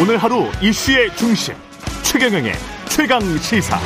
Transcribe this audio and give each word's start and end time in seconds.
오늘 0.00 0.16
하루 0.16 0.44
이슈의 0.62 1.10
중심 1.16 1.54
최경영의 2.04 2.52
최강 2.88 3.20
시사. 3.38 3.76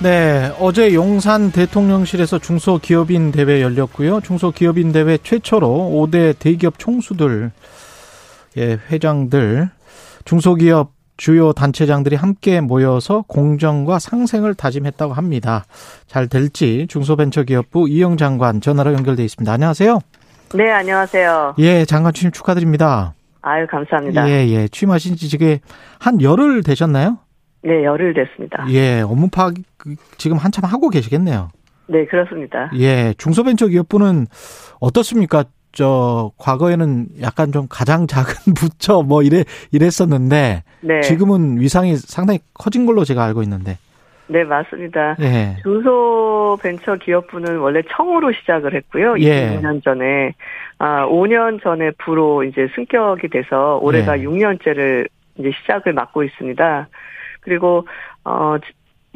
네, 0.00 0.52
어제 0.60 0.92
용산 0.92 1.50
대통령실에서 1.50 2.38
중소기업인 2.38 3.32
대회 3.32 3.62
열렸고요. 3.62 4.20
중소기업인 4.20 4.92
대회 4.92 5.16
최초로 5.16 5.66
5대 5.94 6.38
대기업 6.38 6.78
총수들, 6.78 7.52
예, 8.58 8.78
회장들, 8.90 9.70
중소기업 10.26 10.92
주요 11.16 11.54
단체장들이 11.54 12.16
함께 12.16 12.60
모여서 12.60 13.24
공정과 13.28 13.98
상생을 13.98 14.54
다짐했다고 14.54 15.14
합니다. 15.14 15.64
잘 16.06 16.28
될지 16.28 16.86
중소벤처기업부 16.90 17.88
이영 17.88 18.18
장관 18.18 18.60
전화로 18.60 18.92
연결돼 18.92 19.24
있습니다. 19.24 19.50
안녕하세요. 19.50 20.00
네, 20.52 20.68
안녕하세요. 20.70 21.54
예, 21.58 21.84
장관 21.84 22.12
취임 22.12 22.32
축하드립니다. 22.32 23.14
아유, 23.42 23.66
감사합니다. 23.70 24.28
예, 24.28 24.48
예. 24.48 24.68
취임하신 24.68 25.14
지 25.16 25.28
지금 25.28 25.58
한 25.98 26.20
열흘 26.20 26.62
되셨나요? 26.62 27.18
네, 27.62 27.84
열흘 27.84 28.14
됐습니다. 28.14 28.66
예, 28.70 29.00
업무 29.00 29.28
파악 29.28 29.54
지금 30.18 30.36
한참 30.38 30.64
하고 30.64 30.88
계시겠네요. 30.88 31.50
네, 31.86 32.04
그렇습니다. 32.06 32.70
예, 32.76 33.14
중소벤처기업부는 33.18 34.26
어떻습니까? 34.80 35.44
저 35.72 36.32
과거에는 36.36 37.06
약간 37.22 37.52
좀 37.52 37.66
가장 37.68 38.08
작은 38.08 38.54
부처 38.58 39.02
뭐 39.02 39.22
이래 39.22 39.44
이랬었는데 39.70 40.64
네. 40.80 41.00
지금은 41.02 41.60
위상이 41.60 41.94
상당히 41.96 42.40
커진 42.54 42.86
걸로 42.86 43.04
제가 43.04 43.22
알고 43.24 43.44
있는데. 43.44 43.78
네, 44.30 44.44
맞습니다. 44.44 45.16
예. 45.20 45.56
중소벤처기업부는 45.62 47.58
원래 47.58 47.82
청으로 47.90 48.32
시작을 48.32 48.74
했고요. 48.74 49.16
예. 49.18 49.58
2년 49.60 49.82
전에 49.82 50.34
아, 50.78 51.04
5년 51.06 51.62
전에 51.62 51.90
부로 51.98 52.44
이제 52.44 52.68
승격이 52.74 53.28
돼서 53.28 53.78
올해가 53.82 54.18
예. 54.18 54.24
6년째를 54.24 55.08
이제 55.36 55.50
시작을 55.60 55.92
맡고 55.92 56.22
있습니다. 56.22 56.88
그리고 57.40 57.86
어 58.24 58.56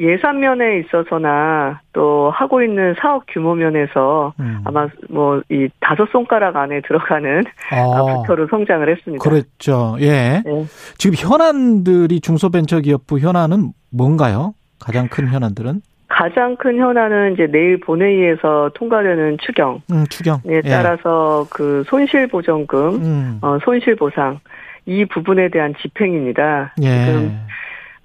예산 0.01 0.41
면에 0.41 0.79
있어서나 0.79 1.79
또 1.93 2.29
하고 2.29 2.61
있는 2.61 2.95
사업 2.99 3.23
규모 3.29 3.55
면에서 3.55 4.33
음. 4.39 4.59
아마 4.65 4.89
뭐 5.09 5.41
이 5.49 5.69
다섯 5.79 6.05
손가락 6.11 6.57
안에 6.57 6.81
들어가는 6.81 7.43
어, 7.71 8.21
부처로 8.21 8.47
성장을 8.47 8.89
했습니다. 8.89 9.23
그랬죠. 9.23 9.95
예. 9.99 10.41
네. 10.45 10.65
지금 10.97 11.15
현안들이 11.15 12.19
중소벤처기업부 12.19 13.19
현안은 13.19 13.71
뭔가요? 13.91 14.53
가장 14.79 15.07
큰 15.07 15.27
현안들은? 15.27 15.81
가장 16.07 16.55
큰 16.55 16.77
현안은 16.77 17.33
이제 17.33 17.47
내일 17.47 17.79
본회의에서 17.79 18.69
통과되는 18.75 19.37
추경에 19.41 19.79
음, 19.91 20.05
추경. 20.09 20.39
예. 20.47 20.61
따라서 20.61 21.45
그 21.49 21.83
손실 21.87 22.27
보전금, 22.27 22.95
음. 22.95 23.37
어, 23.41 23.57
손실 23.65 23.95
보상 23.95 24.39
이 24.85 25.03
부분에 25.05 25.49
대한 25.49 25.73
집행입니다. 25.81 26.75
예. 26.83 27.05
지금 27.05 27.39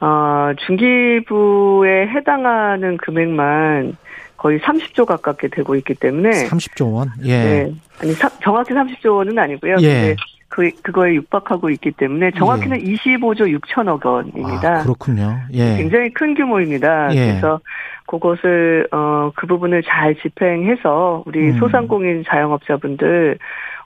어, 0.01 0.51
중기부에 0.67 2.09
해당하는 2.09 2.97
금액만 2.97 3.97
거의 4.39 4.59
30조 4.61 5.05
가깝게 5.05 5.49
되고 5.49 5.75
있기 5.77 5.95
때문에 5.95 6.31
30조 6.49 6.95
원. 6.95 7.09
예. 7.25 7.39
네. 7.39 7.73
아니 8.01 8.13
사- 8.15 8.31
정확히 8.43 8.73
30조 8.73 9.17
원은 9.17 9.39
아니고요. 9.39 9.77
예. 9.81 9.87
근데 9.89 10.17
그 10.51 10.71
그거에 10.83 11.15
육박하고 11.15 11.71
있기 11.71 11.93
때문에 11.93 12.33
정확히는 12.33 12.79
25조 12.79 13.59
6천억 13.61 14.05
원입니다. 14.05 14.81
아, 14.81 14.83
그렇군요. 14.83 15.39
예. 15.53 15.77
굉장히 15.77 16.11
큰 16.13 16.35
규모입니다. 16.35 17.15
예. 17.15 17.27
그래서 17.27 17.61
그것을 18.07 18.89
어 18.91 19.31
그 19.37 19.47
부분을 19.47 19.83
잘 19.83 20.15
집행해서 20.17 21.23
우리 21.27 21.51
음. 21.51 21.59
소상공인 21.59 22.25
자영업자분들 22.27 23.39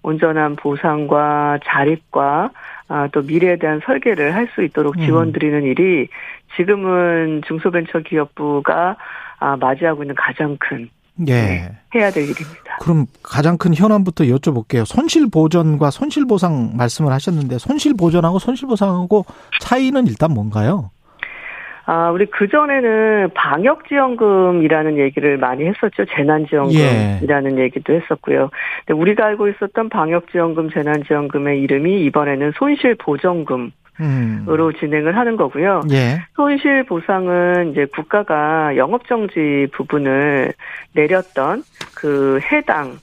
온전한 0.02 0.56
보상과 0.56 1.60
자립과 1.64 2.50
아, 2.88 3.08
또 3.12 3.22
미래에 3.22 3.56
대한 3.56 3.80
설계를 3.84 4.34
할 4.34 4.48
수 4.54 4.62
있도록 4.62 4.96
음. 4.98 5.04
지원드리는 5.04 5.62
일이 5.64 6.08
지금은 6.56 7.42
중소벤처기업부가 7.46 8.96
아, 9.38 9.56
맞이하고 9.56 10.02
있는 10.02 10.14
가장 10.14 10.56
큰 10.58 10.88
예. 11.20 11.32
네. 11.32 11.72
해야 11.94 12.10
될 12.10 12.24
일입니다. 12.24 12.78
그럼 12.80 13.06
가장 13.22 13.56
큰 13.56 13.74
현안부터 13.74 14.24
여쭤볼게요. 14.24 14.84
손실 14.84 15.28
보전과 15.30 15.90
손실 15.90 16.26
보상 16.26 16.76
말씀을 16.76 17.12
하셨는데 17.12 17.58
손실 17.58 17.94
보전하고 17.94 18.38
손실 18.38 18.66
보상하고 18.66 19.24
차이는 19.60 20.06
일단 20.06 20.32
뭔가요? 20.32 20.90
아, 21.86 22.10
우리 22.10 22.26
그전에는 22.26 23.30
방역지원금이라는 23.34 24.98
얘기를 24.98 25.36
많이 25.36 25.66
했었죠. 25.66 26.06
재난지원금이라는 26.16 27.58
얘기도 27.58 27.92
했었고요. 27.92 28.50
근데 28.86 28.98
우리가 28.98 29.26
알고 29.26 29.48
있었던 29.48 29.90
방역지원금, 29.90 30.70
재난지원금의 30.70 31.60
이름이 31.60 32.04
이번에는 32.06 32.52
손실보전금 32.56 33.72
으로 34.48 34.68
음. 34.68 34.72
진행을 34.80 35.16
하는 35.16 35.36
거고요. 35.36 35.82
예. 35.92 36.20
손실 36.34 36.84
보상은 36.84 37.70
이제 37.70 37.86
국가가 37.94 38.76
영업 38.76 39.06
정지 39.06 39.68
부분을 39.72 40.52
내렸던 40.94 41.62
그 41.94 42.40
해당 42.50 42.98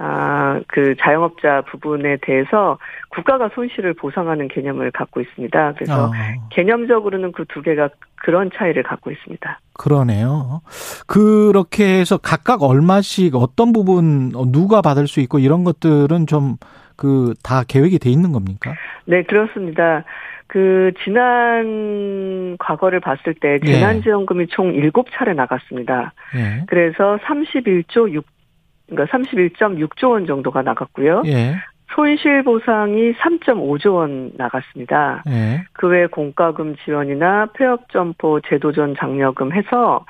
아, 0.00 0.60
그 0.68 0.94
자영업자 1.00 1.62
부분에 1.62 2.18
대해서 2.22 2.78
국가가 3.08 3.48
손실을 3.52 3.94
보상하는 3.94 4.46
개념을 4.46 4.92
갖고 4.92 5.20
있습니다. 5.20 5.72
그래서 5.74 6.04
어, 6.04 6.12
개념적으로는 6.50 7.32
그 7.32 7.44
두 7.48 7.62
개가 7.62 7.88
그런 8.16 8.50
차이를 8.54 8.82
갖고 8.82 9.10
있습니다. 9.10 9.60
그러네요. 9.74 10.60
그렇게 11.06 11.98
해서 11.98 12.16
각각 12.18 12.62
얼마씩 12.62 13.34
어떤 13.34 13.72
부분 13.72 14.32
어, 14.34 14.44
누가 14.46 14.82
받을 14.82 15.06
수 15.06 15.20
있고 15.20 15.38
이런 15.38 15.64
것들은 15.64 16.26
좀 16.26 16.56
그 16.98 17.32
다 17.42 17.62
계획이 17.66 17.98
돼 17.98 18.10
있는 18.10 18.32
겁니까? 18.32 18.74
네, 19.06 19.22
그렇습니다. 19.22 20.04
그 20.48 20.92
지난 21.04 22.56
과거를 22.58 23.00
봤을 23.00 23.34
때 23.34 23.58
예. 23.64 23.72
재난지원금이 23.72 24.48
총 24.48 24.72
7차례 24.72 25.34
나갔습니다. 25.34 26.12
예. 26.36 26.64
그래서 26.66 27.18
31조 27.24 28.12
6 28.12 28.24
그러니까 28.88 29.16
31.6조 29.18 30.10
원 30.10 30.26
정도가 30.26 30.62
나갔고요. 30.62 31.22
예. 31.26 31.54
손실 31.94 32.42
보상이 32.42 33.12
3.5조 33.14 33.94
원 33.94 34.32
나갔습니다. 34.36 35.22
예. 35.28 35.64
그외 35.74 36.06
공과금 36.06 36.76
지원이나 36.84 37.46
폐업 37.54 37.90
점포 37.90 38.40
제도전 38.40 38.96
장려금 38.98 39.52
해서 39.52 40.04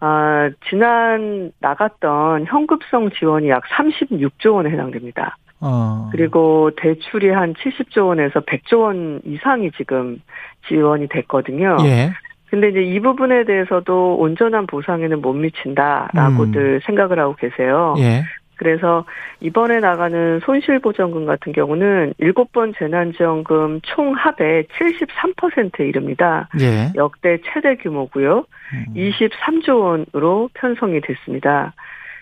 아, 0.00 0.50
지난 0.68 1.52
나갔던 1.60 2.46
현급성 2.46 3.10
지원이 3.10 3.48
약 3.50 3.64
36조 3.64 4.54
원에 4.54 4.70
해당됩니다. 4.70 5.36
어. 5.60 6.08
그리고 6.12 6.70
대출이 6.76 7.28
한 7.30 7.54
70조 7.54 8.08
원에서 8.08 8.40
100조 8.40 8.80
원 8.80 9.20
이상이 9.24 9.70
지금 9.76 10.20
지원이 10.68 11.08
됐거든요. 11.08 11.76
예. 11.84 12.10
근데 12.48 12.70
이제 12.70 12.82
이 12.82 12.98
부분에 12.98 13.44
대해서도 13.44 14.16
온전한 14.16 14.66
보상에는 14.66 15.20
못 15.20 15.34
미친다라고들 15.34 16.80
생각을 16.84 17.18
하고 17.20 17.36
계세요. 17.36 17.94
음. 17.96 18.02
예. 18.02 18.24
그래서 18.56 19.06
이번에 19.40 19.80
나가는 19.80 20.38
손실보전금 20.40 21.24
같은 21.24 21.52
경우는 21.52 22.12
7번 22.20 22.74
재난지원금 22.78 23.80
총 23.82 24.12
합의 24.12 24.64
73%에 24.64 25.88
이릅니다. 25.88 26.46
예. 26.60 26.92
역대 26.94 27.38
최대 27.44 27.76
규모고요. 27.76 28.44
음. 28.74 28.84
23조 28.94 29.80
원으로 29.80 30.50
편성이 30.52 31.00
됐습니다. 31.00 31.72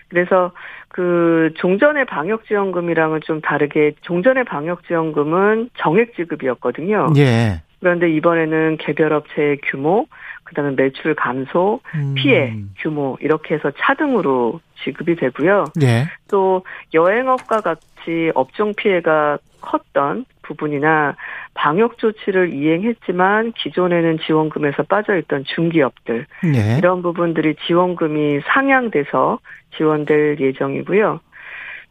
그래서 0.09 0.51
그 0.89 1.51
종전의 1.57 2.05
방역지원금이랑은 2.05 3.21
좀 3.21 3.41
다르게 3.41 3.93
종전의 4.01 4.43
방역지원금은 4.43 5.69
정액 5.77 6.15
지급이었거든요. 6.15 7.13
예. 7.17 7.61
그런데 7.79 8.11
이번에는 8.11 8.77
개별 8.77 9.13
업체의 9.13 9.59
규모, 9.63 10.07
그다음에 10.43 10.71
매출 10.75 11.15
감소, 11.15 11.79
음. 11.95 12.13
피해 12.15 12.55
규모 12.79 13.17
이렇게 13.21 13.55
해서 13.55 13.71
차등으로 13.77 14.59
지급이 14.83 15.15
되고요. 15.15 15.65
예. 15.83 16.07
또 16.29 16.65
여행업과 16.93 17.61
같이 17.61 18.31
업종 18.35 18.73
피해가 18.73 19.37
컸던 19.61 20.25
부분이나 20.41 21.15
방역 21.53 21.97
조치를 21.97 22.53
이행했지만 22.53 23.53
기존에는 23.53 24.19
지원금에서 24.19 24.83
빠져있던 24.83 25.43
중기업들 25.45 26.25
예. 26.55 26.77
이런 26.77 27.01
부분들이 27.01 27.55
지원금이 27.67 28.41
상향돼서 28.45 29.39
지원될 29.77 30.39
예정이고요. 30.39 31.19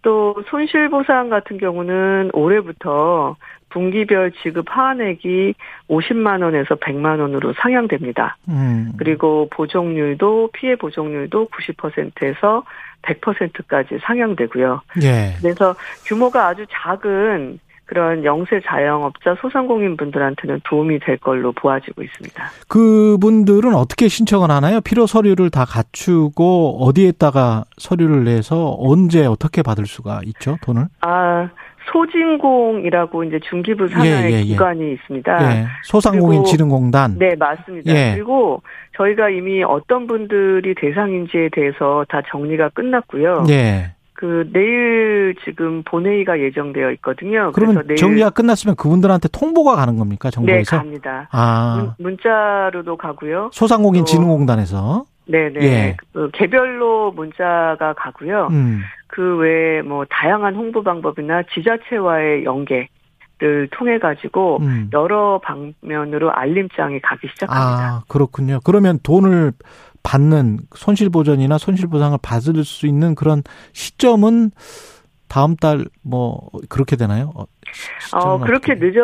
또 0.03 0.43
손실보상 0.49 1.29
같은 1.29 1.59
경우는 1.59 2.31
올해부터 2.33 3.37
분기별 3.71 4.33
지급 4.43 4.67
하한액이 4.69 5.55
50만 5.89 6.43
원에서 6.43 6.77
100만 6.77 7.21
원으로 7.21 7.53
상향됩니다. 7.55 8.37
음. 8.49 8.93
그리고 8.97 9.49
보정률도 9.51 10.51
피해 10.53 10.77
보정률도 10.77 11.49
90%에서 11.49 12.65
100%까지 13.03 13.99
상향되고요. 14.03 14.83
예. 15.03 15.35
그래서 15.41 15.75
규모가 16.05 16.49
아주 16.49 16.67
작은 16.71 17.59
그런 17.89 18.23
영세 18.23 18.61
자영업자 18.67 19.35
소상공인 19.41 19.97
분들한테는 19.97 20.61
도움이 20.65 20.99
될 21.01 21.17
걸로 21.17 21.53
보아지고 21.53 22.03
있습니다. 22.03 22.45
그분들은 22.69 23.75
어떻게 23.75 24.09
신청을 24.09 24.51
하나요? 24.51 24.83
필요 24.83 25.07
서류를 25.07 25.49
다 25.49 25.65
갖추고 25.65 26.85
어디에다가 26.85 27.65
서류를 27.79 28.25
내서 28.25 28.77
언제 28.79 29.25
어떻게 29.25 29.63
받을 29.63 29.87
수가 29.87 30.21
있죠? 30.27 30.59
돈을? 30.63 30.85
아, 31.01 31.49
소진공이라고 31.91 33.25
이제 33.25 33.41
중기부 33.49 33.89
산하의 33.89 34.33
예, 34.33 34.37
예, 34.37 34.41
예. 34.41 34.45
기관이 34.45 34.93
있습니다. 34.93 35.57
예. 35.57 35.67
소상공인 35.85 36.45
진흥공단. 36.45 37.19
네, 37.19 37.35
맞습니다. 37.37 37.91
예. 37.91 38.13
그리고 38.15 38.63
저희가 38.99 39.31
이미 39.31 39.63
어떤 39.63 40.07
분들이 40.07 40.75
대상인지에 40.75 41.49
대해서 41.53 42.05
다 42.11 42.21
정리가 42.31 42.69
끝났고요. 42.71 43.45
예. 43.49 43.95
그 44.19 44.51
내일 44.53 45.37
지금 45.45 45.85
본회의가 45.85 46.41
예정되어 46.41 46.91
있거든요. 46.95 47.53
그러면 47.55 47.85
내일 47.87 47.95
정리가 47.97 48.31
끝났으면 48.31 48.75
그분들한테 48.75 49.29
통보가 49.29 49.77
가는 49.77 49.97
겁니까? 49.97 50.29
네, 50.31 50.35
정부에서? 50.35 50.79
갑니다. 50.79 51.29
아. 51.31 51.95
문, 51.99 52.07
문자로도 52.09 52.97
가고요. 52.97 53.51
소상공인 53.53 54.01
또- 54.03 54.07
진흥공단에서. 54.07 55.05
네, 55.27 55.51
네. 55.53 55.61
예. 55.63 55.97
그 56.13 56.31
개별로 56.33 57.13
문자가 57.13 57.93
가고요. 57.97 58.49
음. 58.51 58.81
그 59.07 59.37
외에 59.37 59.83
뭐 59.83 60.05
다양한 60.11 60.57
홍보 60.57 60.83
방법이나 60.83 61.43
지자체와의 61.55 62.43
연계 62.43 62.89
를 63.41 63.69
통해 63.71 64.01
가지고 64.01 64.59
음. 64.63 64.91
여러 64.93 65.41
방면으로 65.45 66.33
알림장이 66.33 67.01
가기 67.01 67.29
시작합니다. 67.29 67.87
아, 67.87 68.03
그렇군요. 68.09 68.59
그러면 68.65 68.99
돈을 69.05 69.53
받는 70.03 70.59
손실 70.75 71.09
보전이나 71.09 71.57
손실 71.57 71.87
보상을 71.87 72.19
받을 72.21 72.65
수 72.65 72.89
있는 72.89 73.15
그런 73.15 73.45
시점은 73.73 74.51
다음 75.29 75.55
달 75.55 75.85
뭐 76.03 76.49
그렇게 76.69 76.97
되나요? 76.97 77.33
어, 77.37 77.45
어, 78.13 78.39
그렇게 78.39 78.75
되지 78.75 78.99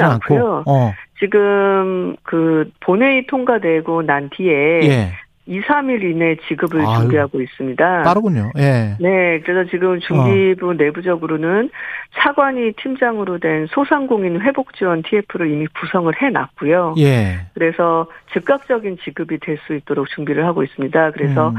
않고요. 0.00 0.64
어, 0.66 0.92
지금 1.18 2.16
그 2.22 2.70
본회의 2.80 3.26
통과되고 3.26 4.02
난 4.02 4.30
뒤에 4.30 4.80
예. 4.84 5.12
2, 5.46 5.60
3일 5.60 6.02
이내 6.02 6.36
지급을 6.48 6.80
아유, 6.84 6.98
준비하고 7.00 7.40
있습니다. 7.40 8.02
빠르군요. 8.02 8.50
예. 8.58 8.96
네, 8.98 9.40
그래서 9.40 9.68
지금 9.70 10.00
중기부 10.00 10.74
내부적으로는 10.74 11.70
차관이 12.16 12.72
팀장으로 12.72 13.38
된 13.38 13.66
소상공인 13.68 14.40
회복 14.42 14.74
지원 14.74 15.02
TF를 15.02 15.50
이미 15.50 15.66
구성을 15.68 16.12
해 16.20 16.30
놨고요. 16.30 16.94
예. 16.98 17.46
그래서 17.54 18.08
즉각적인 18.32 18.98
지급이 19.04 19.38
될 19.38 19.56
수 19.66 19.74
있도록 19.74 20.08
준비를 20.10 20.44
하고 20.44 20.62
있습니다. 20.64 21.12
그래서 21.12 21.50
음, 21.50 21.56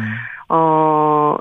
어 0.50 1.38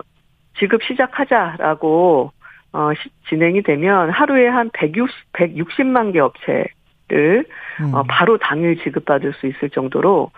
지급 0.59 0.83
시작하자라고 0.85 2.33
어 2.73 2.91
시- 2.95 3.11
진행이 3.29 3.63
되면 3.63 4.11
하루에 4.11 4.49
한 4.49 4.71
160, 4.73 5.15
160만 5.33 6.13
개 6.13 6.21
업체를 6.21 7.45
음. 7.81 7.95
어, 7.95 8.03
바로 8.09 8.39
당일 8.39 8.77
지급받을 8.83 9.33
수 9.35 9.47
있을 9.47 9.71
정도로 9.71 10.31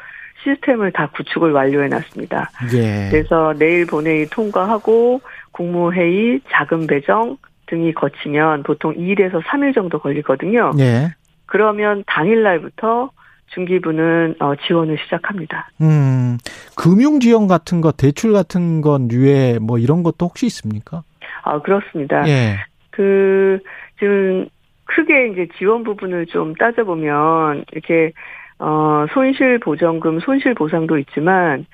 시스템을 0.43 0.93
다 0.93 1.11
구축을 1.14 1.52
완료해 1.52 1.88
놨습니다. 1.88 2.50
예. 2.75 3.08
그래서 3.11 3.55
내일 3.58 3.87
본회의 3.87 4.26
통과하고 4.26 5.20
국무회의, 5.52 6.40
자금 6.50 6.87
배정 6.87 7.37
등이 7.67 7.93
거치면 7.94 8.62
보통 8.62 8.94
2일에서 8.94 9.43
3일 9.43 9.75
정도 9.75 9.99
걸리거든요. 9.99 10.73
예. 10.79 11.14
그러면 11.46 12.05
당일날부터 12.06 13.11
중기부는 13.49 14.37
어, 14.40 14.55
지원을 14.67 14.99
시작합니다. 15.05 15.70
음. 15.81 16.38
금융 16.76 17.19
지원 17.20 17.46
같은 17.49 17.81
거, 17.81 17.93
대출 17.93 18.32
같은 18.32 18.81
건 18.81 19.11
유예 19.11 19.58
뭐 19.61 19.79
이런 19.79 20.02
것도 20.02 20.26
혹시 20.26 20.46
있습니까? 20.46 21.02
아 21.43 21.61
그렇습니다. 21.61 22.29
예. 22.29 22.56
그 22.90 23.58
지금 23.99 24.49
크게 24.85 25.29
이제 25.29 25.49
지원 25.58 25.82
부분을 25.82 26.26
좀 26.26 26.55
따져보면 26.55 27.64
이렇게 27.73 28.12
어 28.58 29.06
손실 29.12 29.58
보전금, 29.58 30.19
손실 30.20 30.55
보상도 30.55 30.99
있지만 30.99 31.66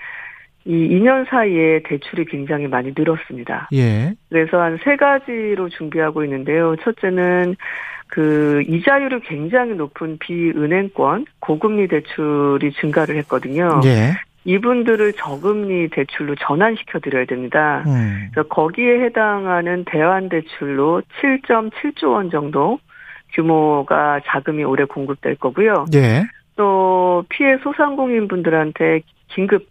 이 0.66 0.72
2년 0.72 1.28
사이에 1.28 1.80
대출이 1.84 2.24
굉장히 2.26 2.66
많이 2.68 2.92
늘었습니다. 2.96 3.68
예. 3.74 4.14
그래서 4.30 4.60
한 4.60 4.78
세 4.84 4.96
가지로 4.96 5.68
준비하고 5.68 6.24
있는데요. 6.24 6.76
첫째는 6.82 7.56
그 8.08 8.62
이자율이 8.68 9.20
굉장히 9.20 9.74
높은 9.74 10.18
비은행권 10.18 11.26
고금리 11.40 11.88
대출이 11.88 12.72
증가를 12.80 13.16
했거든요. 13.16 13.80
예. 13.84 14.12
이분들을 14.46 15.14
저금리 15.14 15.88
대출로 15.88 16.34
전환시켜 16.34 16.98
드려야 17.00 17.24
됩니다. 17.24 17.82
음. 17.86 18.28
그래서 18.32 18.46
거기에 18.48 19.00
해당하는 19.04 19.84
대환 19.86 20.28
대출로 20.28 21.02
7.7조 21.20 22.12
원 22.12 22.30
정도 22.30 22.78
규모가 23.32 24.20
자금이 24.26 24.62
올해 24.64 24.84
공급될 24.84 25.36
거고요. 25.36 25.86
예. 25.94 26.24
또 26.56 27.24
피해 27.28 27.56
소상공인 27.62 28.28
분들한테 28.28 29.00
긴급 29.28 29.66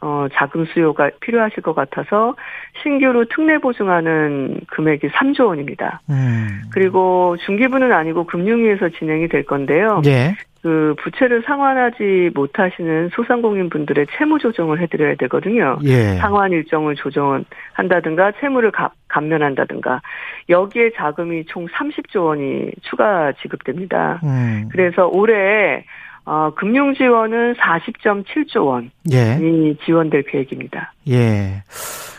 어, 0.00 0.26
자금 0.34 0.66
수요가 0.66 1.08
필요하실 1.20 1.62
것 1.62 1.74
같아서 1.74 2.34
신규로 2.82 3.24
특례 3.26 3.56
보증하는 3.58 4.60
금액이 4.68 5.08
3조 5.08 5.46
원입니다. 5.46 6.02
음. 6.10 6.62
그리고 6.72 7.36
중기부는 7.46 7.90
아니고 7.90 8.24
금융위에서 8.26 8.90
진행이 8.90 9.28
될 9.28 9.44
건데요. 9.46 10.02
예. 10.04 10.34
그 10.60 10.94
부채를 11.02 11.42
상환하지 11.46 12.30
못하시는 12.34 13.10
소상공인 13.14 13.70
분들의 13.70 14.06
채무 14.18 14.38
조정을 14.38 14.78
해드려야 14.80 15.14
되거든요. 15.20 15.78
예. 15.84 16.16
상환 16.16 16.52
일정을 16.52 16.96
조정한다든가 16.96 18.32
채무를 18.40 18.72
가- 18.72 18.92
감면한다든가 19.08 20.02
여기에 20.50 20.90
자금이 20.96 21.44
총 21.46 21.66
30조 21.66 22.24
원이 22.26 22.72
추가 22.82 23.32
지급됩니다. 23.40 24.20
음. 24.24 24.68
그래서 24.70 25.06
올해 25.06 25.84
어, 26.26 26.50
금융 26.56 26.94
지원은 26.94 27.54
40.7조 27.54 28.66
원이 28.66 28.90
예. 29.12 29.76
지원될 29.84 30.22
계획입니다. 30.24 30.92
예. 31.10 31.62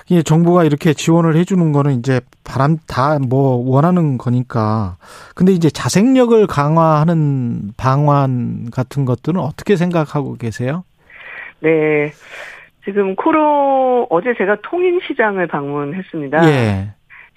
이 0.07 0.23
정부가 0.23 0.63
이렇게 0.63 0.93
지원을 0.93 1.35
해주는 1.35 1.71
거는 1.71 1.93
이제 1.93 2.21
바람 2.43 2.77
다 2.87 3.17
뭐 3.17 3.55
원하는 3.67 4.19
거니까. 4.19 4.97
근데 5.33 5.51
이제 5.51 5.69
자생력을 5.71 6.45
강화하는 6.45 7.71
방안 7.77 8.69
같은 8.71 9.05
것들은 9.05 9.39
어떻게 9.39 9.75
생각하고 9.75 10.35
계세요? 10.35 10.83
네. 11.61 12.11
지금 12.83 13.15
코로 13.15 14.05
어제 14.11 14.35
제가 14.37 14.57
통인시장을 14.61 15.47
방문했습니다. 15.47 16.47
예. 16.51 16.89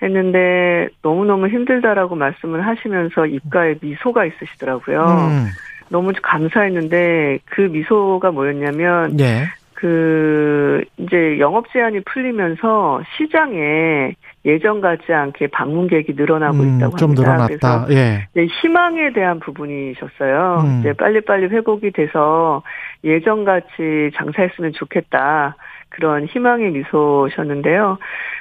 했는데 0.03 0.89
너무너무 1.03 1.49
힘들다라고 1.49 2.15
말씀을 2.17 2.67
하시면서 2.67 3.25
입가에 3.27 3.77
미소가 3.81 4.27
있으시더라고요. 4.27 5.01
음. 5.01 5.47
너무 5.91 6.13
감사했는데 6.23 7.39
그 7.45 7.63
미소가 7.63 8.31
뭐였냐면 8.31 9.19
예. 9.21 9.45
그 9.75 10.83
이제 10.97 11.39
영업 11.39 11.71
제한이 11.73 12.01
풀리면서 12.01 13.01
시장에 13.17 14.15
예전 14.45 14.81
같지 14.81 15.13
않게 15.13 15.49
방문객이 15.49 16.15
늘어나고 16.15 16.59
음, 16.59 16.77
있다고 16.77 16.97
좀 16.97 17.11
합니다. 17.11 17.23
늘어났다. 17.23 17.85
그래서 17.87 17.93
예. 17.93 18.27
네, 18.33 18.47
희망에 18.47 19.13
대한 19.13 19.39
부분이셨어요. 19.41 20.65
음. 20.65 20.81
이제 20.81 20.93
빨리빨리 20.95 21.47
회복이 21.47 21.93
돼서 21.93 22.63
예전 23.05 23.45
같이 23.45 24.11
장사했으면 24.17 24.73
좋겠다. 24.73 25.55
그런 25.91 26.27
희망의 26.27 26.73
미소셨는데요. 26.73 27.99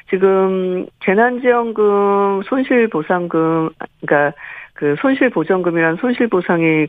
지금 0.09 0.87
재난지원금, 1.05 2.43
손실보상금, 2.45 3.69
그러니까 4.01 4.37
그 4.73 4.95
손실보전금이란 5.01 5.97
손실보상이 5.97 6.87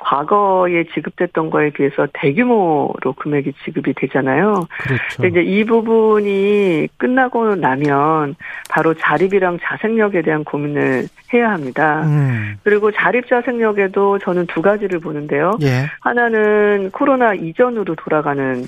과거에 0.00 0.84
지급됐던 0.94 1.50
거에 1.50 1.70
비해서 1.70 2.06
대규모로 2.12 3.12
금액이 3.18 3.52
지급이 3.64 3.94
되잖아요. 3.94 4.66
그렇죠. 4.82 5.22
근데 5.22 5.28
이제 5.28 5.42
이 5.42 5.64
부분이 5.64 6.88
끝나고 6.96 7.56
나면 7.56 8.34
바로 8.68 8.94
자립이랑 8.94 9.58
자생력에 9.62 10.22
대한 10.22 10.42
고민을 10.44 11.06
해야 11.32 11.50
합니다. 11.50 12.02
음. 12.04 12.56
그리고 12.64 12.90
자립 12.90 13.28
자생력에도 13.28 14.18
저는 14.18 14.46
두 14.46 14.62
가지를 14.62 14.98
보는데요. 15.00 15.52
예. 15.62 15.86
하나는 16.00 16.90
코로나 16.92 17.34
이전으로 17.34 17.94
돌아가는 17.94 18.64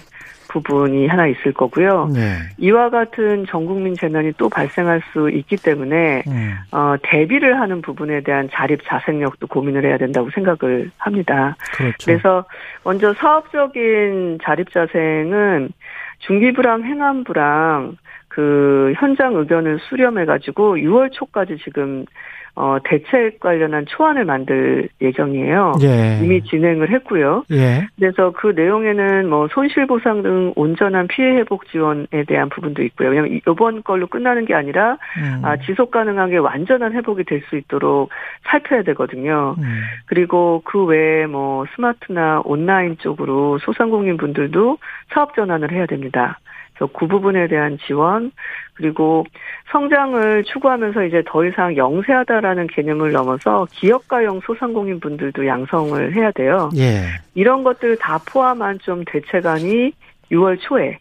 부분이 0.52 1.06
하나 1.06 1.26
있을 1.26 1.52
거고요. 1.52 2.10
예. 2.14 2.34
이와 2.58 2.90
같은 2.90 3.46
전 3.46 3.66
국민 3.66 3.94
재난이 3.94 4.32
또 4.36 4.48
발생할 4.48 5.02
수 5.12 5.30
있기 5.30 5.56
때문에 5.56 6.22
음. 6.26 6.54
어, 6.70 6.94
대비를 7.02 7.58
하는 7.58 7.82
부분에 7.82 8.20
대한 8.20 8.48
자립 8.52 8.80
자생력도 8.84 9.46
고민을 9.46 9.84
해야 9.84 9.98
된다고 9.98 10.30
생각을 10.30 10.90
합니다. 10.98 11.56
그렇죠. 11.74 11.96
그래서 12.04 12.44
먼저 12.84 13.12
사업적인 13.14 14.38
자립 14.42 14.70
자생은 14.72 15.70
중기부랑 16.18 16.84
행안부랑 16.84 17.96
그 18.32 18.94
현장 18.96 19.34
의견을 19.34 19.78
수렴해 19.88 20.24
가지고 20.24 20.76
6월 20.76 21.12
초까지 21.12 21.58
지금 21.62 22.06
어 22.54 22.76
대책 22.84 23.40
관련한 23.40 23.86
초안을 23.86 24.26
만들 24.26 24.88
예정이에요. 25.00 25.72
예. 25.82 26.20
이미 26.22 26.42
진행을 26.42 26.90
했고요. 26.90 27.44
예. 27.50 27.86
그래서 27.98 28.30
그 28.32 28.48
내용에는 28.48 29.28
뭐 29.28 29.48
손실 29.52 29.86
보상 29.86 30.22
등 30.22 30.52
온전한 30.54 31.08
피해 31.08 31.30
회복 31.36 31.66
지원에 31.68 32.24
대한 32.26 32.50
부분도 32.50 32.82
있고요. 32.82 33.08
왜냐하면 33.08 33.32
이번 33.46 33.82
걸로 33.82 34.06
끝나는 34.06 34.44
게 34.44 34.54
아니라 34.54 34.98
음. 35.16 35.42
아, 35.42 35.56
지속 35.56 35.90
가능하게 35.90 36.38
완전한 36.38 36.92
회복이 36.92 37.24
될 37.24 37.42
수 37.48 37.56
있도록 37.56 38.10
살펴야 38.44 38.82
되거든요. 38.82 39.56
음. 39.58 39.82
그리고 40.06 40.60
그 40.64 40.84
외에 40.84 41.26
뭐 41.26 41.64
스마트나 41.74 42.42
온라인 42.44 42.96
쪽으로 42.98 43.58
소상공인 43.60 44.16
분들도 44.18 44.78
사업 45.12 45.34
전환을 45.34 45.72
해야 45.72 45.86
됩니다. 45.86 46.38
그래서 46.82 46.88
그 46.92 47.06
부분에 47.06 47.46
대한 47.46 47.78
지원 47.86 48.32
그리고 48.74 49.24
성장을 49.70 50.44
추구하면서 50.44 51.04
이제 51.04 51.22
더 51.26 51.44
이상 51.44 51.76
영세하다라는 51.76 52.66
개념을 52.68 53.12
넘어서 53.12 53.66
기업가용 53.70 54.40
소상공인 54.44 54.98
분들도 54.98 55.46
양성을 55.46 56.14
해야 56.14 56.30
돼요. 56.32 56.70
예. 56.76 57.04
이런 57.34 57.62
것들 57.62 57.96
다 57.98 58.18
포함한 58.26 58.80
좀 58.80 59.04
대책안이 59.06 59.92
6월 60.32 60.58
초에 60.60 60.98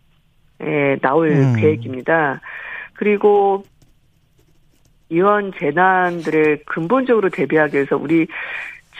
에, 0.62 0.98
나올 0.98 1.30
음. 1.30 1.56
계획입니다. 1.56 2.42
그리고 2.94 3.64
이런 5.10 5.52
재난들을 5.60 6.64
근본적으로 6.66 7.30
대비하기 7.30 7.76
위해서 7.76 7.98
우리 7.98 8.28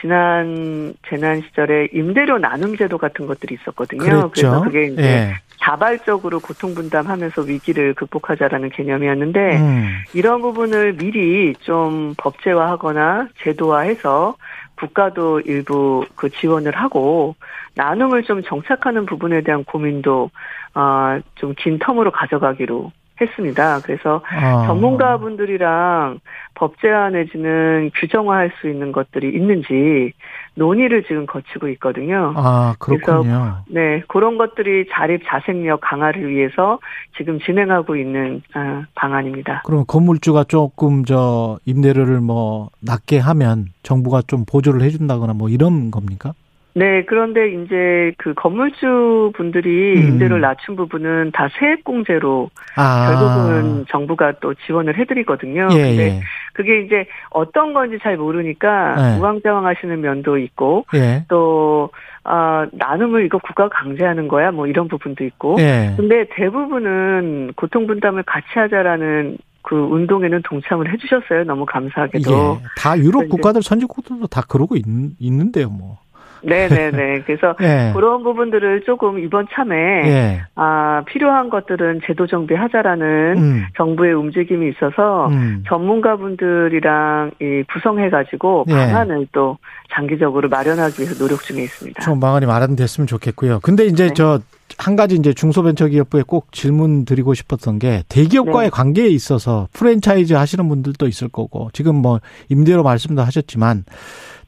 지난 0.00 0.94
재난 1.08 1.40
시절에 1.42 1.88
임대료 1.92 2.38
나눔 2.38 2.76
제도 2.76 2.98
같은 2.98 3.26
것들이 3.26 3.54
있었거든요. 3.60 4.02
그랬죠. 4.02 4.30
그래서 4.32 4.60
그게 4.62 4.86
이제 4.86 5.02
예. 5.02 5.34
자발적으로 5.62 6.40
고통 6.40 6.74
분담하면서 6.74 7.42
위기를 7.42 7.94
극복하자라는 7.94 8.70
개념이었는데 8.70 9.56
음. 9.58 9.86
이런 10.12 10.42
부분을 10.42 10.94
미리 10.96 11.54
좀 11.60 12.14
법제화하거나 12.18 13.28
제도화해서 13.42 14.34
국가도 14.74 15.40
일부 15.40 16.04
그 16.16 16.30
지원을 16.30 16.74
하고 16.74 17.36
나눔을 17.74 18.24
좀 18.24 18.42
정착하는 18.42 19.06
부분에 19.06 19.42
대한 19.42 19.62
고민도 19.64 20.30
아좀 20.74 21.54
긴 21.56 21.78
텀으로 21.78 22.10
가져가기로 22.12 22.90
했습니다. 23.22 23.80
그래서 23.82 24.22
아. 24.28 24.66
전문가분들이랑 24.66 26.20
법제화 26.54 27.10
내지는 27.10 27.90
규정화할 27.94 28.52
수 28.60 28.68
있는 28.68 28.92
것들이 28.92 29.28
있는지 29.34 30.12
논의를 30.54 31.04
지금 31.04 31.26
거치고 31.26 31.68
있거든요. 31.68 32.34
아, 32.36 32.74
그렇군요. 32.78 33.64
네, 33.68 34.02
그런 34.08 34.36
것들이 34.36 34.86
자립 34.92 35.22
자생력 35.26 35.80
강화를 35.80 36.28
위해서 36.28 36.78
지금 37.16 37.38
진행하고 37.40 37.96
있는 37.96 38.42
아, 38.54 38.84
방안입니다. 38.94 39.62
그럼 39.64 39.84
건물주가 39.86 40.44
조금 40.44 41.04
저 41.04 41.58
임대료를 41.64 42.20
뭐 42.20 42.68
낮게 42.80 43.18
하면 43.18 43.68
정부가 43.82 44.22
좀 44.26 44.44
보조를 44.44 44.82
해준다거나 44.82 45.32
뭐 45.32 45.48
이런 45.48 45.90
겁니까? 45.90 46.34
네, 46.74 47.04
그런데 47.04 47.52
이제 47.52 48.12
그 48.16 48.32
건물주 48.34 49.32
분들이 49.34 49.96
음. 49.96 50.08
임대료를 50.08 50.40
낮춘 50.40 50.76
부분은 50.76 51.32
다 51.32 51.48
세액공제로 51.58 52.50
아. 52.76 53.10
결국은 53.10 53.84
정부가 53.90 54.32
또 54.40 54.54
지원을 54.54 54.96
해드리거든요. 54.98 55.68
예, 55.72 55.82
근데 55.82 56.04
예. 56.06 56.20
그게 56.54 56.80
이제 56.80 57.06
어떤 57.30 57.74
건지 57.74 57.98
잘 58.02 58.16
모르니까 58.16 58.94
네. 58.94 59.18
우왕좌왕 59.18 59.66
하시는 59.66 60.00
면도 60.00 60.38
있고 60.38 60.86
예. 60.94 61.24
또 61.28 61.90
아, 62.24 62.66
나눔을 62.72 63.26
이거 63.26 63.38
국가가 63.38 63.68
강제하는 63.68 64.28
거야 64.28 64.50
뭐 64.50 64.66
이런 64.66 64.88
부분도 64.88 65.24
있고 65.24 65.56
예. 65.58 65.92
근데 65.96 66.26
대부분은 66.34 67.52
고통 67.56 67.86
분담을 67.86 68.22
같이 68.22 68.46
하자라는 68.54 69.36
그 69.62 69.76
운동에는 69.76 70.42
동참을 70.44 70.92
해주셨어요. 70.92 71.44
너무 71.44 71.64
감사하게도. 71.66 72.30
예. 72.30 72.66
다 72.78 72.98
유럽 72.98 73.28
국가들 73.28 73.62
선진국들도 73.62 74.26
다 74.26 74.42
그러고 74.48 74.76
있, 74.76 74.84
있는데요, 75.20 75.70
뭐. 75.70 75.98
네네네. 76.42 77.22
그래서 77.22 77.54
예. 77.62 77.92
그런 77.94 78.22
부분들을 78.22 78.82
조금 78.84 79.18
이번 79.18 79.46
참에 79.52 79.76
예. 79.76 80.42
아 80.54 81.02
필요한 81.06 81.50
것들은 81.50 82.00
제도 82.06 82.26
정비하자라는 82.26 83.34
음. 83.36 83.64
정부의 83.76 84.12
움직임이 84.14 84.68
있어서 84.70 85.28
음. 85.28 85.64
전문가분들이랑 85.68 87.32
이 87.40 87.64
구성해가지고 87.72 88.66
예. 88.68 88.72
방안을 88.72 89.28
또 89.32 89.58
장기적으로 89.94 90.48
마련하기 90.48 91.00
위해서 91.00 91.14
노력 91.14 91.42
중에 91.42 91.62
있습니다. 91.62 92.02
좀 92.02 92.20
방안이 92.20 92.46
마련됐으면 92.46 93.06
좋겠고요. 93.06 93.60
근데 93.62 93.84
이제 93.86 94.08
네. 94.08 94.14
저한 94.14 94.96
가지 94.96 95.16
이제 95.16 95.32
중소벤처기업부에 95.34 96.22
꼭 96.26 96.52
질문 96.52 97.04
드리고 97.04 97.34
싶었던 97.34 97.78
게 97.78 98.02
대기업과의 98.08 98.66
네. 98.66 98.70
관계에 98.70 99.08
있어서 99.08 99.68
프랜차이즈 99.72 100.32
하시는 100.32 100.66
분들도 100.68 101.06
있을 101.06 101.28
거고 101.28 101.70
지금 101.72 101.96
뭐 101.96 102.20
임대로 102.48 102.82
말씀도 102.82 103.22
하셨지만 103.22 103.84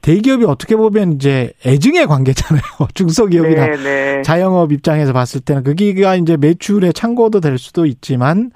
대기업이 0.01 0.45
어떻게 0.45 0.75
보면 0.75 1.13
이제 1.13 1.51
애증의 1.65 2.07
관계잖아요. 2.07 2.61
중소기업이나 2.93 3.65
네 3.67 3.77
네. 3.77 4.21
자영업 4.21 4.71
입장에서 4.71 5.13
봤을 5.13 5.41
때는 5.41 5.63
그기가 5.63 6.15
이제 6.15 6.37
매출의 6.37 6.93
창고도 6.93 7.39
될 7.39 7.57
수도 7.57 7.85
있지만 7.85 8.51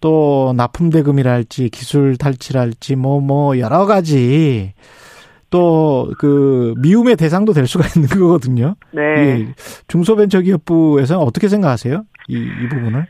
또 0.00 0.52
납품 0.56 0.90
대금이랄지 0.90 1.68
기술 1.70 2.16
탈취랄지 2.16 2.96
뭐뭐 2.96 3.58
여러 3.58 3.86
가지 3.86 4.72
또 5.50 5.90
그 6.18 6.74
미움의 6.78 7.16
대상도 7.16 7.52
될 7.52 7.66
수가 7.66 7.84
있는 7.96 8.08
거거든요. 8.08 8.74
네. 8.92 9.02
예. 9.02 9.46
중소벤처기업부에서는 9.88 11.22
어떻게 11.22 11.48
생각하세요? 11.48 12.04
이, 12.28 12.34
이 12.34 12.68
부분을? 12.68 13.06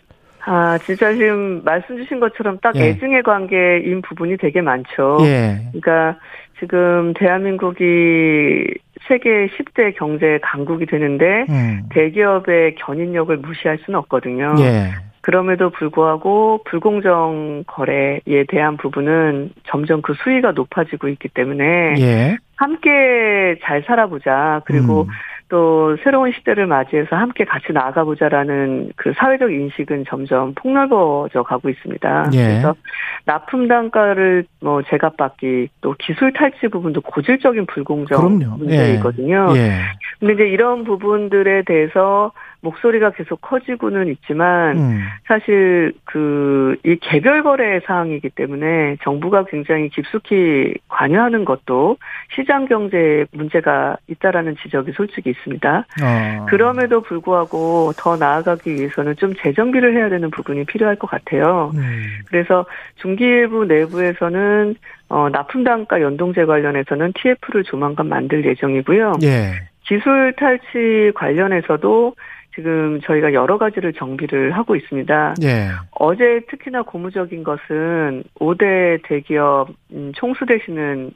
아 0.46 0.78
진짜 0.78 1.12
지금 1.12 1.62
말씀 1.64 1.96
주신 1.98 2.18
것처럼 2.18 2.58
딱 2.62 2.74
예. 2.76 2.88
애증의 2.88 3.22
관계인 3.22 4.00
부분이 4.02 4.36
되게 4.38 4.60
많죠. 4.60 5.18
예. 5.22 5.68
그러니까 5.72 6.18
지금 6.60 7.14
대한민국이 7.14 8.64
세계 9.08 9.48
10대 9.48 9.96
경제 9.96 10.38
강국이 10.42 10.86
되는데 10.86 11.46
음. 11.48 11.82
대기업의 11.90 12.76
견인력을 12.76 13.36
무시할 13.38 13.78
수는 13.84 13.98
없거든요. 13.98 14.54
예. 14.60 14.90
그럼에도 15.22 15.70
불구하고 15.70 16.62
불공정 16.64 17.64
거래에 17.66 18.44
대한 18.48 18.76
부분은 18.76 19.50
점점 19.64 20.00
그 20.02 20.14
수위가 20.22 20.52
높아지고 20.52 21.08
있기 21.08 21.28
때문에 21.28 21.94
예. 21.98 22.36
함께 22.56 23.58
잘 23.62 23.82
살아보자. 23.86 24.62
그리고 24.64 25.02
음. 25.02 25.08
또 25.50 25.96
새로운 26.02 26.32
시대를 26.32 26.66
맞이해서 26.66 27.16
함께 27.16 27.44
같이 27.44 27.72
나아가보자라는 27.72 28.92
그 28.96 29.12
사회적 29.16 29.52
인식은 29.52 30.04
점점 30.08 30.54
폭넓어져 30.54 31.42
가고 31.42 31.68
있습니다. 31.68 32.30
예. 32.32 32.36
그래서 32.36 32.74
납품 33.26 33.68
단가를 33.68 34.44
뭐 34.60 34.80
제값받기 34.82 35.68
또 35.80 35.94
기술 35.98 36.32
탈취 36.32 36.68
부분도 36.68 37.02
고질적인 37.02 37.66
불공정 37.66 38.38
그럼요. 38.38 38.56
문제이거든요. 38.58 39.48
예. 39.56 39.80
근데 40.20 40.34
이제 40.34 40.48
이런 40.48 40.84
부분들에 40.84 41.62
대해서 41.62 42.32
목소리가 42.62 43.10
계속 43.10 43.40
커지고는 43.40 44.08
있지만 44.08 44.76
음. 44.78 45.00
사실 45.26 45.92
그 46.04 46.60
이 46.84 46.96
개별 47.00 47.42
거래 47.42 47.80
사항이기 47.80 48.30
때문에 48.30 48.96
정부가 49.02 49.44
굉장히 49.44 49.88
깊숙이 49.88 50.74
관여하는 50.88 51.44
것도 51.44 51.96
시장 52.34 52.66
경제에 52.66 53.26
문제가 53.32 53.96
있다라는 54.08 54.56
지적이 54.62 54.92
솔직히 54.92 55.30
있습니다. 55.30 55.86
어. 56.02 56.46
그럼에도 56.48 57.00
불구하고 57.02 57.92
더 57.96 58.16
나아가기 58.16 58.74
위해서는 58.74 59.16
좀 59.16 59.34
재정비를 59.42 59.94
해야 59.96 60.08
되는 60.08 60.30
부분이 60.30 60.64
필요할 60.64 60.96
것 60.96 61.08
같아요. 61.10 61.72
음. 61.74 62.06
그래서 62.28 62.66
중기일부 62.96 63.66
내부에서는 63.66 64.74
어, 65.08 65.28
납품 65.28 65.64
단가 65.64 66.00
연동제 66.00 66.44
관련해서는 66.44 67.12
TF를 67.14 67.64
조만간 67.64 68.08
만들 68.08 68.44
예정이고요. 68.44 69.14
예. 69.22 69.52
기술 69.82 70.32
탈취 70.36 71.10
관련해서도 71.16 72.14
지금 72.54 73.00
저희가 73.02 73.32
여러 73.32 73.58
가지를 73.58 73.92
정비를 73.92 74.52
하고 74.52 74.76
있습니다. 74.76 75.34
예. 75.42 75.68
어제 75.92 76.40
특히나 76.50 76.82
고무적인 76.82 77.44
것은 77.44 78.24
5대 78.38 79.00
대기업 79.04 79.68
음, 79.92 80.12
총수 80.14 80.46
되시는 80.46 81.12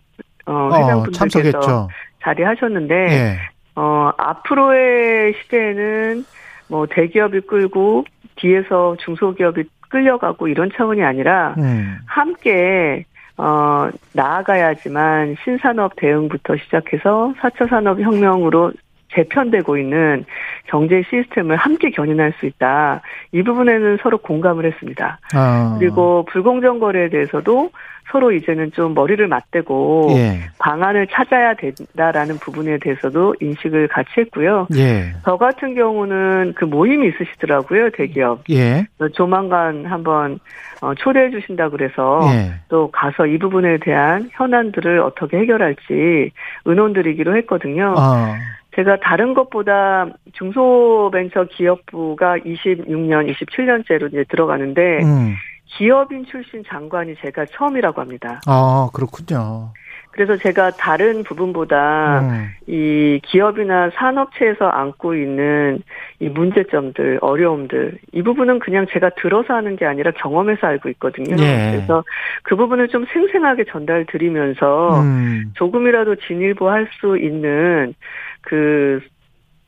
어, 0.47 0.53
어, 0.53 0.77
회장분들께서 0.77 1.19
참석했죠. 1.19 1.89
자리하셨는데 2.23 2.95
예. 2.95 3.39
어, 3.77 4.11
앞으로의 4.17 5.35
시대에는 5.43 6.25
뭐 6.69 6.87
대기업이 6.87 7.41
끌고 7.43 8.05
뒤에서 8.37 8.97
중소기업이 9.05 9.65
끌려가고 9.89 10.49
이런 10.49 10.71
차원이 10.77 11.03
아니라 11.03 11.55
음. 11.59 11.99
함께 12.07 13.05
어, 13.37 13.89
나아가야지만 14.13 15.37
신산업 15.43 15.97
대응부터 15.97 16.57
시작해서 16.57 17.35
4차 17.41 17.69
산업 17.69 18.01
혁명으로 18.01 18.73
재편되고 19.15 19.77
있는 19.79 20.25
경제 20.67 21.03
시스템을 21.09 21.57
함께 21.57 21.91
견인할 21.91 22.35
수 22.39 22.47
있다. 22.47 23.03
이 23.33 23.43
부분에는 23.43 23.99
서로 24.03 24.19
공감을 24.19 24.65
했습니다. 24.67 25.19
아. 25.35 25.77
그리고 25.79 26.25
불공정 26.31 26.79
거래에 26.79 27.09
대해서도 27.09 27.71
서로 28.11 28.33
이제는 28.33 28.73
좀 28.73 28.95
머리를 28.95 29.27
맞대고 29.27 30.09
예. 30.17 30.41
방안을 30.59 31.09
찾아야 31.11 31.55
된다라는 31.55 32.39
부분에 32.39 32.79
대해서도 32.79 33.35
인식을 33.41 33.89
같이 33.89 34.11
했고요. 34.19 34.69
예. 34.77 35.15
저 35.25 35.37
같은 35.37 35.75
경우는 35.75 36.53
그 36.55 36.65
모임이 36.65 37.09
있으시더라고요, 37.09 37.91
대기업. 37.91 38.45
예. 38.51 38.87
조만간 39.15 39.87
한번 39.87 40.39
어, 40.81 40.95
초대해 40.95 41.31
주신다 41.31 41.71
그래서 41.71 42.21
예. 42.25 42.55
또 42.69 42.91
가서 42.91 43.27
이 43.27 43.39
부분에 43.39 43.79
대한 43.79 44.29
현안들을 44.33 45.01
어떻게 45.01 45.39
해결할지 45.39 46.31
의논드리기로 46.67 47.37
했거든요. 47.39 47.95
아. 47.97 48.35
제가 48.75 48.99
다른 49.01 49.35
것보다 49.35 50.07
중소벤처기업부가 50.33 52.39
26년, 52.39 53.33
27년째로 53.33 54.09
이제 54.09 54.25
들어가는데 54.29 55.03
음. 55.03 55.35
기업인 55.67 56.25
출신 56.27 56.63
장관이 56.69 57.15
제가 57.23 57.47
처음이라고 57.57 58.01
합니다. 58.01 58.41
아, 58.47 58.89
그렇군요. 58.93 59.73
그래서 60.15 60.37
제가 60.37 60.71
다른 60.71 61.25
부분보다 61.25 62.21
음. 62.21 62.49
이 62.69 63.21
기업이나 63.25 63.91
산업체에서 63.95 64.69
안고 64.69 65.17
있는 65.17 65.83
이 66.21 66.29
문제점들, 66.29 67.19
어려움들, 67.21 67.99
이 68.13 68.23
부분은 68.23 68.61
그냥 68.61 68.87
제가 68.93 69.11
들어서 69.21 69.55
하는 69.55 69.75
게 69.75 69.85
아니라 69.85 70.13
경험해서 70.13 70.69
알고 70.69 70.89
있거든요. 70.91 71.35
예. 71.41 71.73
그래서 71.73 72.05
그 72.45 72.55
부분을 72.55 72.89
좀 72.89 73.05
생생하게 73.13 73.65
전달 73.65 74.07
드리면서 74.07 75.01
음. 75.01 75.53
조금이라도 75.55 76.15
진일보할 76.15 76.89
수 77.01 77.19
있는 77.19 77.95
그 78.43 79.01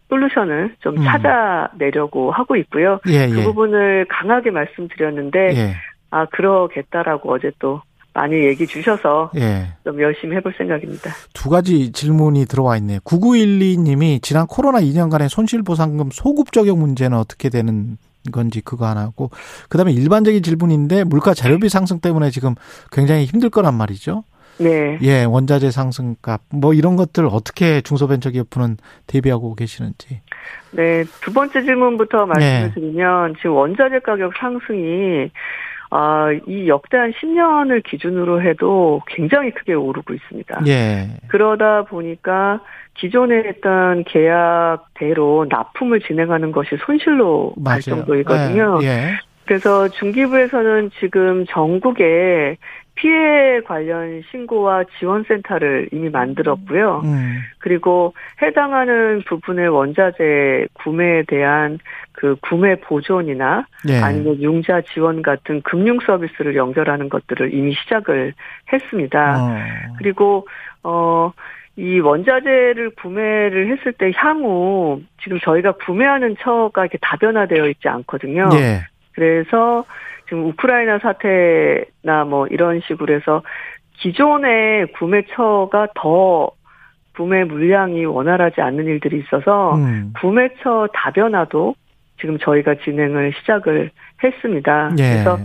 솔루션을 0.08 0.76
좀 0.78 0.96
음. 0.96 1.04
찾아내려고 1.04 2.30
하고 2.30 2.54
있고요. 2.54 3.00
예, 3.08 3.26
그 3.26 3.40
예. 3.40 3.42
부분을 3.42 4.06
강하게 4.08 4.52
말씀드렸는데 4.52 5.38
예. 5.56 5.74
아 6.12 6.26
그러겠다라고 6.26 7.32
어제 7.32 7.50
또 7.58 7.82
많이 8.16 8.34
얘기 8.34 8.66
주셔서 8.66 9.30
예. 9.36 9.66
좀 9.84 10.00
열심히 10.00 10.36
해볼 10.36 10.54
생각입니다. 10.56 11.10
두 11.34 11.50
가지 11.50 11.92
질문이 11.92 12.46
들어와 12.46 12.78
있네요. 12.78 12.98
9912님이 13.00 14.22
지난 14.22 14.46
코로나 14.46 14.80
2년간의 14.80 15.28
손실보상금 15.28 16.08
소급 16.12 16.50
적용 16.50 16.80
문제는 16.80 17.18
어떻게 17.18 17.50
되는 17.50 17.98
건지 18.32 18.62
그거 18.62 18.86
하나고 18.86 19.30
그다음에 19.68 19.92
일반적인 19.92 20.42
질문인데 20.42 21.04
물가 21.04 21.34
자료비 21.34 21.68
상승 21.68 22.00
때문에 22.00 22.30
지금 22.30 22.54
굉장히 22.90 23.26
힘들 23.26 23.50
거란 23.50 23.74
말이죠. 23.74 24.24
네. 24.58 24.98
예, 25.02 25.24
원자재 25.24 25.70
상승값 25.70 26.40
뭐 26.48 26.72
이런 26.72 26.96
것들 26.96 27.26
어떻게 27.26 27.82
중소벤처기업부는 27.82 28.78
대비하고 29.06 29.54
계시는지. 29.54 30.22
네, 30.70 31.04
두 31.20 31.34
번째 31.34 31.62
질문부터 31.62 32.24
말씀을 32.24 32.68
네. 32.68 32.72
드리면 32.72 33.34
지금 33.36 33.52
원자재 33.52 33.98
가격 33.98 34.32
상승이 34.38 35.30
아, 35.98 36.28
이 36.46 36.68
역대 36.68 36.98
한 36.98 37.10
10년을 37.12 37.82
기준으로 37.82 38.42
해도 38.42 39.00
굉장히 39.06 39.50
크게 39.52 39.72
오르고 39.72 40.12
있습니다. 40.12 40.64
예. 40.66 41.08
그러다 41.28 41.84
보니까 41.84 42.60
기존에 42.98 43.36
했던 43.36 44.04
계약대로 44.04 45.46
납품을 45.48 46.00
진행하는 46.00 46.52
것이 46.52 46.76
손실로 46.84 47.54
갈. 47.64 47.80
정도이거든요. 47.80 48.80
예. 48.82 48.86
예. 48.86 49.10
그래서 49.46 49.88
중기부에서는 49.88 50.90
지금 51.00 51.46
전국에 51.48 52.58
피해 52.96 53.60
관련 53.60 54.22
신고와 54.30 54.84
지원센터를 54.98 55.88
이미 55.92 56.08
만들었고요. 56.08 57.02
음. 57.04 57.38
그리고 57.58 58.14
해당하는 58.42 59.22
부분의 59.26 59.68
원자재 59.68 60.66
구매에 60.72 61.24
대한 61.28 61.78
그 62.12 62.36
구매 62.40 62.74
보존이나 62.76 63.66
예. 63.88 64.00
아니면 64.00 64.40
융자 64.40 64.80
지원 64.80 65.22
같은 65.22 65.62
금융 65.62 66.00
서비스를 66.00 66.56
연결하는 66.56 67.08
것들을 67.08 67.54
이미 67.54 67.74
시작을 67.74 68.32
했습니다. 68.72 69.36
어. 69.38 69.94
그리고 69.98 70.46
어. 70.82 71.32
이 71.78 72.00
원자재를 72.00 72.92
구매를 72.96 73.70
했을 73.70 73.92
때 73.92 74.10
향후 74.16 75.02
지금 75.22 75.38
저희가 75.40 75.72
구매하는 75.72 76.34
처가 76.40 76.84
이렇게 76.84 76.96
다변화되어 77.02 77.66
있지 77.68 77.86
않거든요. 77.86 78.48
예. 78.54 78.86
그래서 79.12 79.84
지금 80.26 80.46
우크라이나 80.46 80.98
사태나 80.98 82.24
뭐 82.24 82.46
이런 82.48 82.80
식으로 82.86 83.14
해서 83.14 83.42
기존의 83.98 84.92
구매처가 84.92 85.88
더 85.94 86.50
구매 87.14 87.44
물량이 87.44 88.04
원활하지 88.04 88.60
않는 88.60 88.84
일들이 88.84 89.18
있어서 89.20 89.76
음. 89.76 90.12
구매처 90.20 90.88
다변화도 90.92 91.74
지금 92.20 92.38
저희가 92.38 92.76
진행을 92.84 93.32
시작을 93.40 93.90
했습니다. 94.22 94.90
예. 94.98 95.02
그래서 95.02 95.38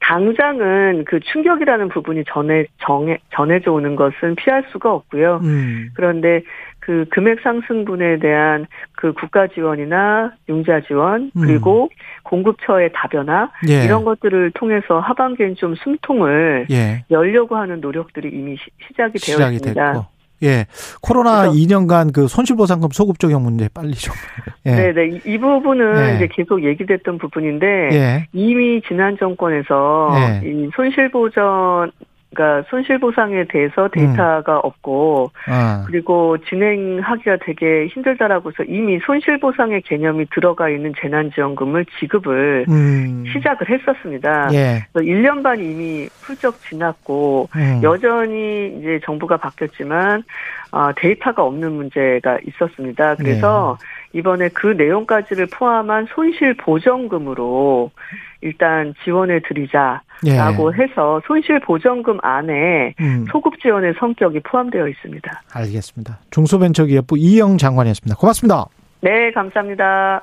당장은 0.00 1.04
그 1.06 1.20
충격이라는 1.20 1.88
부분이 1.88 2.24
전해 2.26 2.64
정해 2.78 3.18
전해져 3.32 3.72
오는 3.72 3.94
것은 3.94 4.34
피할 4.36 4.64
수가 4.72 4.92
없고요. 4.92 5.40
음. 5.44 5.90
그런데 5.94 6.42
그 6.80 7.04
금액 7.10 7.40
상승분에 7.42 8.18
대한 8.18 8.66
그 8.96 9.12
국가 9.12 9.46
지원이나 9.46 10.32
융자 10.48 10.80
지원 10.80 11.30
음. 11.36 11.40
그리고 11.42 11.88
공급처의 12.24 12.90
다변화 12.94 13.50
예. 13.68 13.84
이런 13.84 14.04
것들을 14.04 14.52
통해서 14.54 14.98
하반기엔 14.98 15.56
좀 15.56 15.74
숨통을 15.76 16.66
예. 16.70 17.04
열려고 17.10 17.56
하는 17.56 17.80
노력들이 17.80 18.30
이미 18.32 18.56
시, 18.56 18.64
작이 18.96 19.12
되어 19.18 19.34
시작이 19.36 19.56
있습니다. 19.56 19.92
됐고. 19.92 20.06
예. 20.42 20.64
코로나 21.02 21.42
그래서- 21.50 21.54
2년간 21.54 22.14
그 22.14 22.26
손실보상금 22.26 22.88
소급 22.92 23.18
적용 23.18 23.42
문제 23.42 23.68
빨리 23.74 23.92
좀. 23.92 24.14
예. 24.64 24.70
네네 24.94 25.16
이, 25.26 25.34
이 25.34 25.38
부분은 25.38 25.92
네. 25.94 26.16
이제 26.16 26.28
계속 26.32 26.64
얘기됐던 26.64 27.18
부분인데 27.18 27.66
예. 27.92 28.26
이미 28.32 28.80
지난 28.88 29.18
정권에서 29.18 30.08
네. 30.42 30.48
이 30.50 30.70
손실보전 30.74 31.92
그러니까 32.32 32.68
손실 32.70 32.98
보상에 32.98 33.44
대해서 33.44 33.88
데이터가 33.88 34.60
없고 34.60 35.32
아. 35.48 35.84
그리고 35.86 36.38
진행하기가 36.38 37.38
되게 37.44 37.86
힘들다라고 37.88 38.50
해서 38.50 38.62
이미 38.68 39.00
손실 39.00 39.38
보상의 39.40 39.82
개념이 39.82 40.26
들어가 40.32 40.68
있는 40.68 40.92
재난지원금을 41.00 41.86
지급을 41.98 42.66
음. 42.68 43.24
시작을 43.32 43.68
했었습니다. 43.68 44.48
예. 44.52 44.86
그래서 44.92 45.10
1년 45.10 45.42
반 45.42 45.58
이미 45.58 46.08
훌쩍 46.20 46.60
지났고 46.60 47.48
음. 47.56 47.80
여전히 47.82 48.76
이제 48.78 49.00
정부가 49.04 49.36
바뀌었지만 49.36 50.22
어, 50.70 50.90
데이터가 50.96 51.42
없는 51.42 51.72
문제가 51.72 52.38
있었습니다. 52.46 53.16
그래서 53.16 53.76
네. 53.80 53.99
이번에 54.12 54.48
그 54.48 54.66
내용까지를 54.66 55.46
포함한 55.46 56.06
손실 56.14 56.54
보전금으로 56.56 57.90
일단 58.40 58.94
지원해 59.04 59.40
드리자라고 59.40 60.02
예. 60.26 60.82
해서 60.82 61.20
손실 61.26 61.60
보전금 61.60 62.18
안에 62.22 62.94
음. 63.00 63.26
소급 63.30 63.60
지원의 63.60 63.94
성격이 63.98 64.40
포함되어 64.40 64.88
있습니다. 64.88 65.42
알겠습니다. 65.54 66.18
중소벤처기업부 66.30 67.18
이영 67.18 67.58
장관이었습니다. 67.58 68.16
고맙습니다. 68.16 68.66
네, 69.02 69.30
감사합니다. 69.32 70.22